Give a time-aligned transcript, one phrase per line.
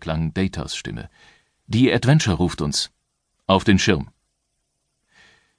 [0.00, 1.10] erklang Datas Stimme.
[1.66, 2.90] Die Adventure ruft uns.
[3.46, 4.08] Auf den Schirm.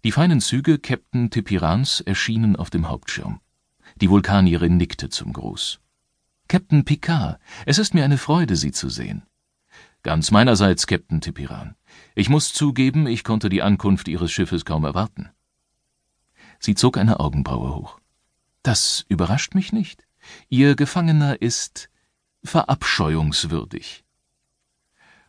[0.03, 3.39] Die feinen Züge Captain Tipirans erschienen auf dem Hauptschirm.
[3.97, 5.79] Die Vulkanierin nickte zum Gruß.
[6.47, 9.21] Captain Picard, es ist mir eine Freude, Sie zu sehen.
[10.01, 11.75] Ganz meinerseits, Captain Tipiran.
[12.15, 15.29] Ich muss zugeben, ich konnte die Ankunft Ihres Schiffes kaum erwarten.
[16.57, 17.99] Sie zog eine Augenbraue hoch.
[18.63, 20.07] Das überrascht mich nicht.
[20.49, 21.89] Ihr Gefangener ist
[22.43, 24.03] verabscheuungswürdig.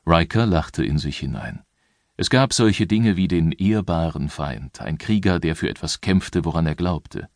[0.06, 1.64] Riker lachte in sich hinein.
[2.16, 6.66] Es gab solche Dinge wie den ehrbaren Feind, ein Krieger, der für etwas kämpfte, woran
[6.66, 7.28] er glaubte.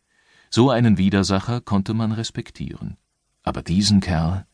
[0.49, 2.97] So einen Widersacher konnte man respektieren.
[3.43, 4.45] Aber diesen Kerl?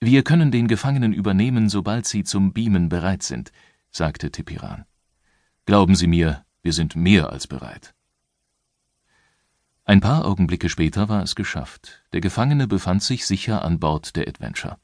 [0.00, 3.50] Wir können den Gefangenen übernehmen, sobald sie zum Beamen bereit sind,
[3.90, 4.84] sagte Tipiran.
[5.66, 7.94] Glauben Sie mir, wir sind mehr als bereit.
[9.84, 12.04] Ein paar Augenblicke später war es geschafft.
[12.12, 14.78] Der Gefangene befand sich sicher an Bord der Adventure.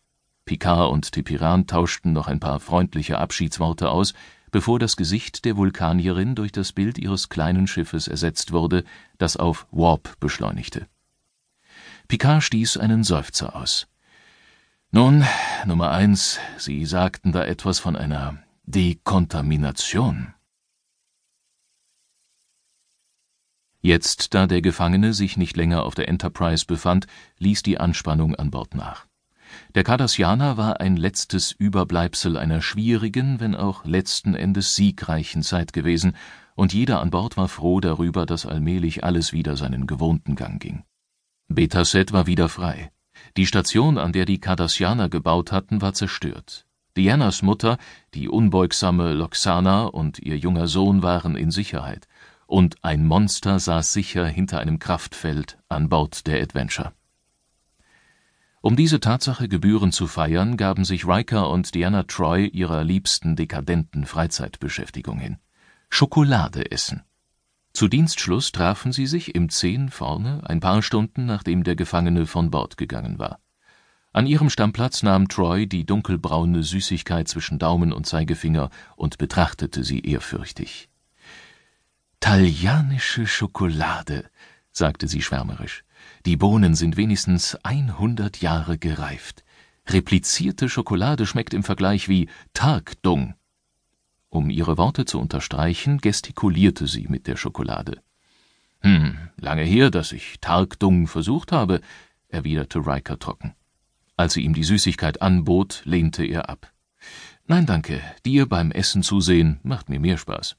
[0.47, 4.15] Picard und Tipiran tauschten noch ein paar freundliche Abschiedsworte aus,
[4.51, 8.85] bevor das Gesicht der Vulkanierin durch das Bild ihres kleinen Schiffes ersetzt wurde,
[9.19, 10.87] das auf Warp beschleunigte.
[12.09, 13.89] Picard stieß einen Seufzer aus.
[14.91, 15.25] Nun,
[15.67, 20.35] Nummer eins, Sie sagten da etwas von einer Dekontamination.
[23.81, 27.07] Jetzt, da der Gefangene sich nicht länger auf der Enterprise befand,
[27.39, 29.07] ließ die Anspannung an Bord nach.
[29.75, 36.17] Der Cardassianer war ein letztes Überbleibsel einer schwierigen, wenn auch letzten Endes siegreichen Zeit gewesen,
[36.55, 40.85] und jeder an Bord war froh darüber, dass allmählich alles wieder seinen gewohnten Gang ging.
[41.49, 42.91] Betaset war wieder frei.
[43.37, 46.67] Die Station, an der die Cardassianer gebaut hatten, war zerstört.
[46.97, 47.79] Dianas Mutter,
[48.15, 52.07] die unbeugsame Loxana und ihr junger Sohn waren in Sicherheit
[52.47, 56.93] und ein Monster saß sicher hinter einem Kraftfeld an Bord der Adventure.
[58.65, 64.07] Um diese Tatsache gebührend zu feiern, gaben sich Riker und Diana Troy ihrer liebsten dekadenten
[64.07, 65.37] Freizeitbeschäftigung hin:
[65.91, 67.03] Schokolade essen.
[67.75, 72.51] Zu Dienstschluss trafen sie sich im Zehn vorne, ein paar Stunden nachdem der Gefangene von
[72.51, 73.39] Bord gegangen war.
[74.15, 80.01] An ihrem Stammplatz nahm Troy die dunkelbraune Süßigkeit zwischen Daumen und Zeigefinger und betrachtete sie
[80.01, 80.89] ehrfürchtig.
[82.19, 84.25] Taljanische Schokolade,
[84.73, 85.85] sagte sie schwärmerisch.
[86.27, 89.45] Die Bohnen sind wenigstens einhundert Jahre gereift.
[89.87, 93.35] Replizierte Schokolade schmeckt im Vergleich wie Tarkdung.
[94.31, 98.03] Um ihre Worte zu unterstreichen, gestikulierte sie mit der Schokolade.
[98.81, 101.83] Hm, lange her, dass ich Tarkdung versucht habe,
[102.29, 103.55] erwiderte Riker trocken.
[104.17, 106.73] Als sie ihm die Süßigkeit anbot, lehnte er ab.
[107.47, 110.57] Nein, danke, dir beim Essen zusehen macht mir mehr Spaß.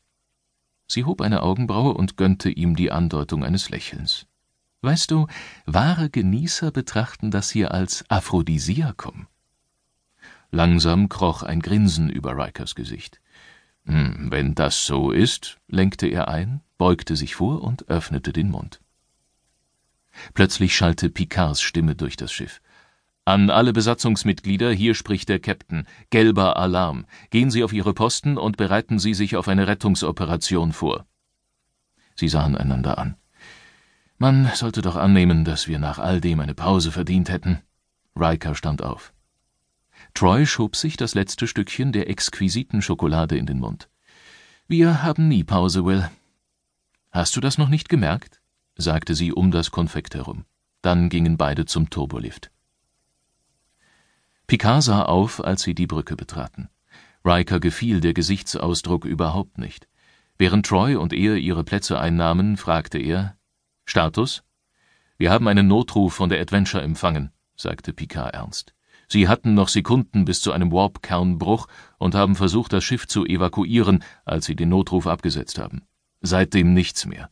[0.88, 4.28] Sie hob eine Augenbraue und gönnte ihm die Andeutung eines Lächelns.
[4.86, 5.26] Weißt du,
[5.66, 9.26] wahre Genießer betrachten das hier als Aphrodisiakum.
[10.52, 13.20] Langsam kroch ein Grinsen über Rikers Gesicht.
[13.86, 18.80] Hm, wenn das so ist, lenkte er ein, beugte sich vor und öffnete den Mund.
[20.36, 22.62] Plötzlich schallte Picards Stimme durch das Schiff.
[23.26, 25.86] An alle Besatzungsmitglieder, hier spricht der Käpt'n.
[26.12, 27.08] Gelber Alarm.
[27.32, 31.08] Gehen Sie auf Ihre Posten und bereiten Sie sich auf eine Rettungsoperation vor.
[32.14, 33.18] Sie sahen einander an.
[34.18, 37.62] Man sollte doch annehmen, dass wir nach all dem eine Pause verdient hätten.
[38.16, 39.14] Riker stand auf.
[40.14, 43.90] Troy schob sich das letzte Stückchen der exquisiten Schokolade in den Mund.
[44.68, 46.10] Wir haben nie Pause, Will.
[47.12, 48.42] Hast du das noch nicht gemerkt?
[48.78, 50.46] sagte sie um das Konfekt herum.
[50.82, 52.52] Dann gingen beide zum Turbolift.
[54.48, 56.70] Picard sah auf, als sie die Brücke betraten.
[57.26, 59.88] Riker gefiel der Gesichtsausdruck überhaupt nicht.
[60.38, 63.36] Während Troy und er ihre Plätze einnahmen, fragte er:
[63.86, 64.44] Status?
[65.18, 68.74] Wir haben einen Notruf von der Adventure empfangen, sagte Picard ernst.
[69.08, 71.68] Sie hatten noch Sekunden bis zu einem Warp-Kernbruch
[72.00, 75.84] und haben versucht, das Schiff zu evakuieren, als sie den Notruf abgesetzt haben.
[76.22, 77.30] Seitdem nichts mehr.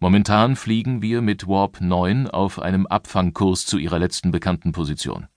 [0.00, 5.28] Momentan fliegen wir mit Warp 9 auf einem Abfangkurs zu ihrer letzten bekannten Position.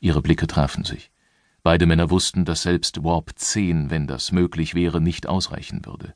[0.00, 1.12] Ihre Blicke trafen sich.
[1.62, 6.14] Beide Männer wussten, dass selbst Warp 10, wenn das möglich wäre, nicht ausreichen würde.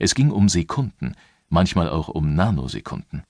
[0.00, 1.14] Es ging um Sekunden,
[1.52, 3.22] manchmal auch um Nanosekunden.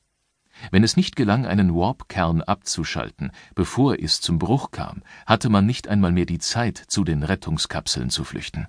[0.70, 5.88] Wenn es nicht gelang, einen Warp-Kern abzuschalten, bevor es zum Bruch kam, hatte man nicht
[5.88, 8.68] einmal mehr die Zeit, zu den Rettungskapseln zu flüchten.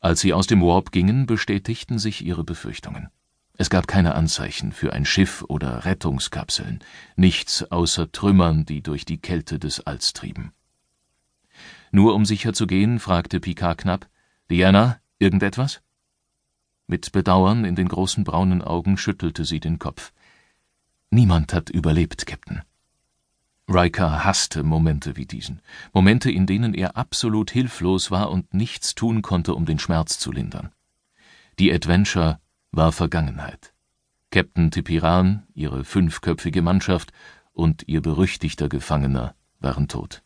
[0.00, 3.08] Als sie aus dem Warp gingen, bestätigten sich ihre Befürchtungen.
[3.58, 6.80] Es gab keine Anzeichen für ein Schiff oder Rettungskapseln,
[7.16, 10.52] nichts außer Trümmern, die durch die Kälte des Alls trieben.
[11.90, 14.08] Nur um sicher zu gehen, fragte Picard knapp:
[14.50, 15.80] Diana, irgendetwas?
[16.88, 20.12] Mit Bedauern in den großen braunen Augen schüttelte sie den Kopf.
[21.10, 22.62] Niemand hat überlebt, Captain.
[23.68, 25.60] Riker hasste Momente wie diesen,
[25.92, 30.30] Momente, in denen er absolut hilflos war und nichts tun konnte, um den Schmerz zu
[30.30, 30.70] lindern.
[31.58, 32.38] Die Adventure
[32.70, 33.72] war Vergangenheit.
[34.30, 37.12] Captain Tipiran, ihre fünfköpfige Mannschaft
[37.52, 40.22] und ihr berüchtigter Gefangener waren tot.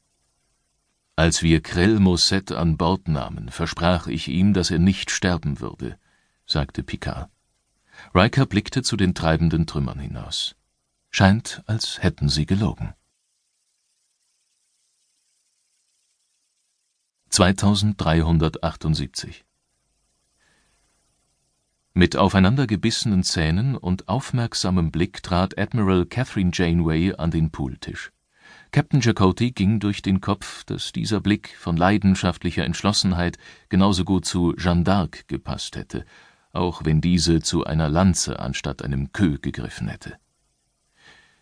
[1.17, 5.97] Als wir Krell Moset an Bord nahmen, versprach ich ihm, dass er nicht sterben würde,
[6.51, 7.31] sagte Picard.
[8.15, 10.57] Riker blickte zu den treibenden Trümmern hinaus.
[11.11, 12.95] Scheint, als hätten sie gelogen.
[17.31, 19.45] 2378
[21.95, 28.11] Mit aufeinandergebissenen Zähnen und aufmerksamem Blick trat Admiral Catherine Janeway an den Pooltisch.
[28.73, 33.37] Captain Chakotay ging durch den Kopf, dass dieser Blick von leidenschaftlicher Entschlossenheit
[33.69, 36.05] genauso gut zu Jeanne d'Arc gepasst hätte,
[36.53, 40.17] auch wenn diese zu einer Lanze anstatt einem Queue gegriffen hätte.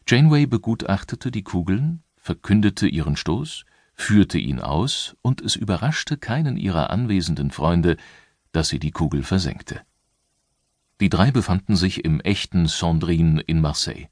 [0.06, 3.64] Janeway begutachtete die Kugeln, verkündete ihren Stoß
[3.98, 7.96] führte ihn aus, und es überraschte keinen ihrer anwesenden Freunde,
[8.52, 9.80] dass sie die Kugel versenkte.
[11.00, 14.06] Die drei befanden sich im echten Sandrine in Marseille.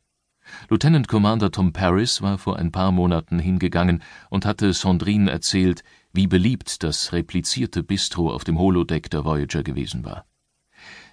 [0.69, 5.83] Lieutenant Commander Tom Paris war vor ein paar Monaten hingegangen und hatte Sandrine erzählt,
[6.13, 10.27] wie beliebt das replizierte Bistro auf dem Holodeck der Voyager gewesen war.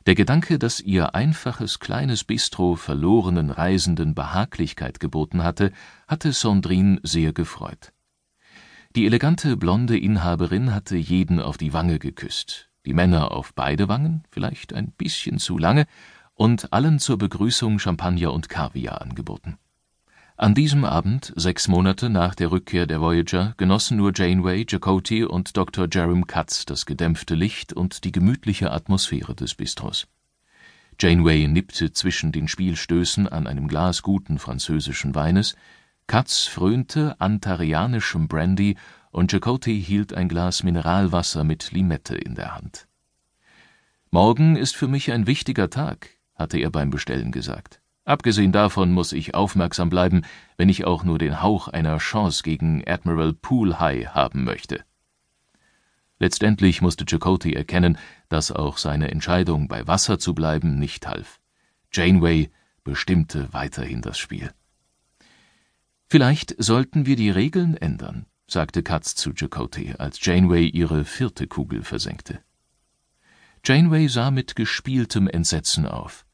[0.06, 5.72] Der Gedanke, dass ihr einfaches kleines Bistro verlorenen Reisenden Behaglichkeit geboten hatte,
[6.10, 7.94] hatte Sandrine sehr gefreut.
[8.98, 14.24] Die elegante blonde Inhaberin hatte jeden auf die Wange geküsst, die Männer auf beide Wangen,
[14.30, 15.86] vielleicht ein bisschen zu lange,
[16.34, 19.58] und allen zur Begrüßung Champagner und Kaviar angeboten.
[20.36, 25.56] An diesem Abend, sechs Monate nach der Rückkehr der Voyager, genossen nur Janeway, Chakotay und
[25.56, 25.88] Dr.
[25.92, 30.08] Jerem Katz das gedämpfte Licht und die gemütliche Atmosphäre des Bistros.
[31.00, 35.56] Janeway nippte zwischen den Spielstößen an einem Glas guten französischen Weines,
[36.08, 38.76] Katz frönte antarianischem Brandy
[39.12, 42.88] und Chakotay hielt ein Glas Mineralwasser mit Limette in der Hand.
[44.10, 47.83] Morgen ist für mich ein wichtiger Tag, hatte er beim Bestellen gesagt.
[48.06, 50.24] Abgesehen davon muss ich aufmerksam bleiben,
[50.58, 54.84] wenn ich auch nur den Hauch einer Chance gegen Admiral Poolhigh haben möchte.
[56.20, 57.98] Letztendlich musste Chakotay erkennen,
[58.30, 61.40] dass auch seine Entscheidung, bei Wasser zu bleiben, nicht half.
[61.92, 62.50] Janeway
[62.84, 64.52] bestimmte weiterhin das Spiel.
[66.08, 71.84] Vielleicht sollten wir die Regeln ändern, sagte Katz zu Chakotay, als Janeway ihre vierte Kugel
[71.84, 72.42] versenkte.
[73.66, 76.26] Janeway sah mit gespieltem Entsetzen auf.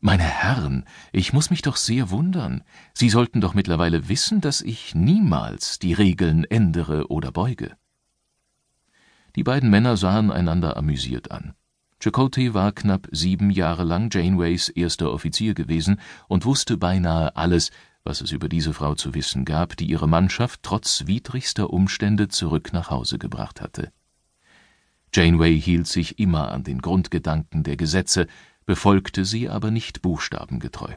[0.00, 2.62] Meine Herren, ich muss mich doch sehr wundern.
[2.94, 7.76] Sie sollten doch mittlerweile wissen, dass ich niemals die Regeln ändere oder beuge.
[9.34, 11.54] Die beiden Männer sahen einander amüsiert an.
[12.00, 17.72] Chakotay war knapp sieben Jahre lang Janeways erster Offizier gewesen und wusste beinahe alles,
[18.04, 22.72] was es über diese Frau zu wissen gab, die ihre Mannschaft trotz widrigster Umstände zurück
[22.72, 23.90] nach Hause gebracht hatte.
[25.12, 28.28] Janeway hielt sich immer an den Grundgedanken der Gesetze,
[28.68, 30.94] befolgte sie aber nicht buchstabengetreu.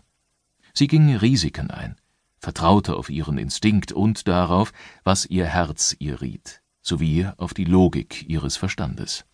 [0.73, 1.95] Sie ging Risiken ein,
[2.37, 4.71] vertraute auf ihren Instinkt und darauf,
[5.03, 9.25] was ihr Herz ihr riet, sowie auf die Logik ihres Verstandes.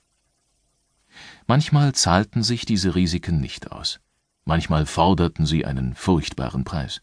[1.48, 4.00] Manchmal zahlten sich diese Risiken nicht aus,
[4.46, 7.02] manchmal forderten sie einen furchtbaren Preis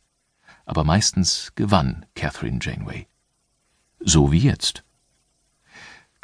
[0.67, 3.07] aber meistens gewann Catherine Janeway.
[4.01, 4.85] So wie jetzt.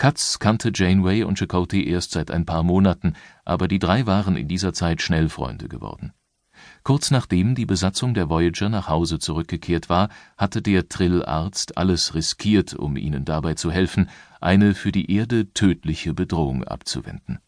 [0.01, 3.13] Katz kannte Janeway und Chakotay erst seit ein paar Monaten,
[3.45, 6.15] aber die drei waren in dieser Zeit schnell Freunde geworden.
[6.85, 12.73] Kurz nachdem die Besatzung der Voyager nach Hause zurückgekehrt war, hatte der Trillarzt alles riskiert,
[12.73, 14.09] um ihnen dabei zu helfen,
[14.41, 17.41] eine für die Erde tödliche Bedrohung abzuwenden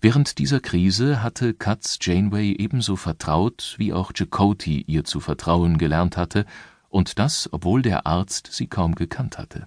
[0.00, 6.16] Während dieser Krise hatte Katz Janeway ebenso vertraut, wie auch Chakotay ihr zu vertrauen gelernt
[6.16, 6.46] hatte,
[6.88, 9.66] und das, obwohl der Arzt sie kaum gekannt hatte.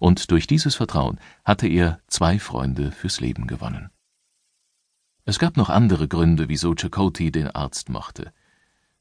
[0.00, 3.90] Und durch dieses Vertrauen hatte er zwei Freunde fürs Leben gewonnen.
[5.24, 8.32] Es gab noch andere Gründe, wieso Chakotay den Arzt mochte.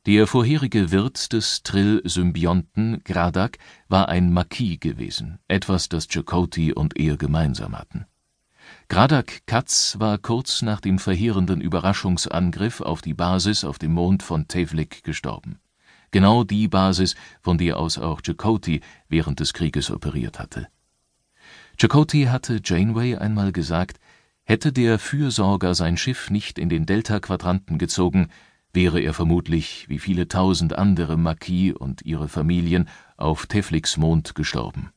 [0.06, 7.17] Der vorherige Wirt des Trill-Symbionten, Gradak, war ein Marquis gewesen, etwas, das Chakotay und er
[7.17, 8.06] gemeinsam hatten
[8.89, 14.48] Gradak Katz war kurz nach dem verheerenden Überraschungsangriff auf die Basis auf dem Mond von
[14.48, 15.60] Tevlik gestorben.
[16.12, 20.70] Genau die Basis, von der aus auch Chakotay während des Krieges operiert hatte.
[21.79, 24.00] Chakotay hatte Janeway einmal gesagt,
[24.43, 28.29] hätte der Fürsorger sein Schiff nicht in den Delta-Quadranten gezogen,
[28.74, 34.91] wäre er vermutlich, wie viele tausend andere Marquis und ihre Familien, auf Tefliks Mond gestorben.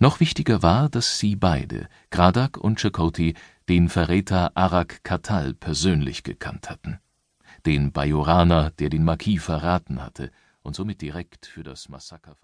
[0.00, 3.34] Noch wichtiger war, dass sie beide, Gradak und Chakotay,
[3.68, 6.98] den Verräter Arak Katal persönlich gekannt hatten,
[7.64, 10.32] den Bajoraner, der den Marquis verraten hatte
[10.62, 12.34] und somit direkt für das Massaker